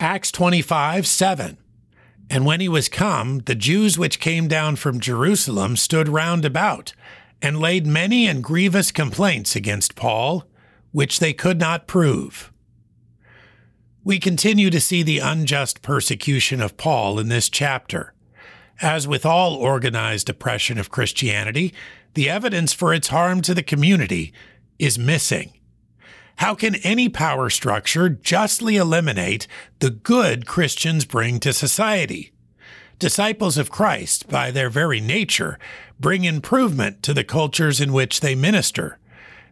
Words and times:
Acts 0.00 0.30
25 0.30 1.06
7. 1.08 1.58
And 2.30 2.44
when 2.44 2.60
he 2.60 2.68
was 2.68 2.88
come, 2.88 3.40
the 3.40 3.54
Jews 3.54 3.98
which 3.98 4.20
came 4.20 4.46
down 4.46 4.76
from 4.76 5.00
Jerusalem 5.00 5.76
stood 5.76 6.08
round 6.08 6.44
about, 6.44 6.92
and 7.42 7.58
laid 7.58 7.86
many 7.86 8.26
and 8.26 8.44
grievous 8.44 8.92
complaints 8.92 9.56
against 9.56 9.96
Paul, 9.96 10.44
which 10.92 11.18
they 11.18 11.32
could 11.32 11.58
not 11.58 11.88
prove. 11.88 12.52
We 14.04 14.20
continue 14.20 14.70
to 14.70 14.80
see 14.80 15.02
the 15.02 15.18
unjust 15.18 15.82
persecution 15.82 16.60
of 16.60 16.76
Paul 16.76 17.18
in 17.18 17.28
this 17.28 17.48
chapter. 17.48 18.14
As 18.80 19.08
with 19.08 19.26
all 19.26 19.56
organized 19.56 20.30
oppression 20.30 20.78
of 20.78 20.90
Christianity, 20.90 21.74
the 22.14 22.30
evidence 22.30 22.72
for 22.72 22.94
its 22.94 23.08
harm 23.08 23.42
to 23.42 23.54
the 23.54 23.64
community 23.64 24.32
is 24.78 24.96
missing. 24.96 25.57
How 26.38 26.54
can 26.54 26.76
any 26.76 27.08
power 27.08 27.50
structure 27.50 28.08
justly 28.08 28.76
eliminate 28.76 29.48
the 29.80 29.90
good 29.90 30.46
Christians 30.46 31.04
bring 31.04 31.40
to 31.40 31.52
society? 31.52 32.30
Disciples 33.00 33.58
of 33.58 33.72
Christ, 33.72 34.28
by 34.28 34.52
their 34.52 34.70
very 34.70 35.00
nature, 35.00 35.58
bring 35.98 36.22
improvement 36.22 37.02
to 37.02 37.12
the 37.12 37.24
cultures 37.24 37.80
in 37.80 37.92
which 37.92 38.20
they 38.20 38.36
minister. 38.36 38.98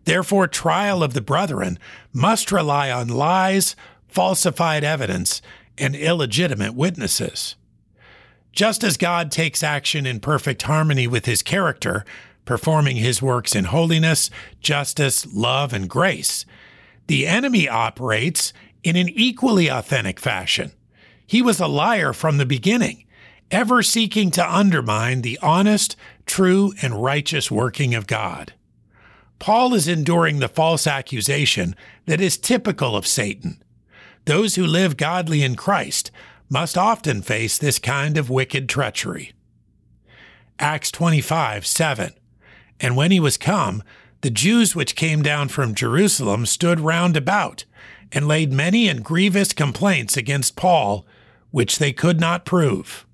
Therefore, 0.04 0.46
trial 0.46 1.02
of 1.02 1.12
the 1.12 1.20
brethren 1.20 1.80
must 2.12 2.52
rely 2.52 2.88
on 2.92 3.08
lies, 3.08 3.74
falsified 4.06 4.84
evidence, 4.84 5.42
and 5.76 5.96
illegitimate 5.96 6.74
witnesses. 6.74 7.56
Just 8.52 8.84
as 8.84 8.96
God 8.96 9.32
takes 9.32 9.64
action 9.64 10.06
in 10.06 10.20
perfect 10.20 10.62
harmony 10.62 11.08
with 11.08 11.26
his 11.26 11.42
character, 11.42 12.04
performing 12.44 12.94
his 12.94 13.20
works 13.20 13.56
in 13.56 13.64
holiness, 13.64 14.30
justice, 14.60 15.26
love, 15.34 15.72
and 15.72 15.90
grace, 15.90 16.46
the 17.06 17.26
enemy 17.26 17.68
operates 17.68 18.52
in 18.82 18.96
an 18.96 19.08
equally 19.08 19.68
authentic 19.68 20.20
fashion. 20.20 20.72
He 21.26 21.42
was 21.42 21.60
a 21.60 21.66
liar 21.66 22.12
from 22.12 22.38
the 22.38 22.46
beginning, 22.46 23.04
ever 23.50 23.82
seeking 23.82 24.30
to 24.32 24.54
undermine 24.56 25.22
the 25.22 25.38
honest, 25.42 25.96
true, 26.24 26.72
and 26.82 27.02
righteous 27.02 27.50
working 27.50 27.94
of 27.94 28.06
God. 28.06 28.52
Paul 29.38 29.74
is 29.74 29.88
enduring 29.88 30.38
the 30.38 30.48
false 30.48 30.86
accusation 30.86 31.74
that 32.06 32.20
is 32.20 32.38
typical 32.38 32.96
of 32.96 33.06
Satan. 33.06 33.62
Those 34.24 34.54
who 34.54 34.66
live 34.66 34.96
godly 34.96 35.42
in 35.42 35.56
Christ 35.56 36.10
must 36.48 36.78
often 36.78 37.22
face 37.22 37.58
this 37.58 37.78
kind 37.78 38.16
of 38.16 38.30
wicked 38.30 38.68
treachery. 38.68 39.32
Acts 40.58 40.90
25 40.90 41.66
7. 41.66 42.12
And 42.80 42.96
when 42.96 43.10
he 43.10 43.20
was 43.20 43.36
come, 43.36 43.82
the 44.20 44.30
Jews 44.30 44.74
which 44.74 44.96
came 44.96 45.22
down 45.22 45.48
from 45.48 45.74
Jerusalem 45.74 46.46
stood 46.46 46.80
round 46.80 47.16
about, 47.16 47.64
and 48.12 48.28
laid 48.28 48.52
many 48.52 48.88
and 48.88 49.04
grievous 49.04 49.52
complaints 49.52 50.16
against 50.16 50.56
Paul, 50.56 51.06
which 51.50 51.78
they 51.78 51.92
could 51.92 52.20
not 52.20 52.44
prove. 52.44 53.06